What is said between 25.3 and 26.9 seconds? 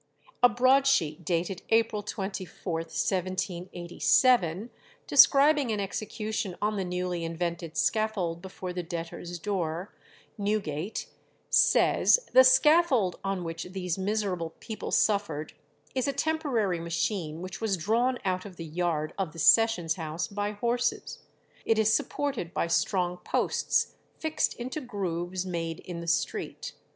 made in the street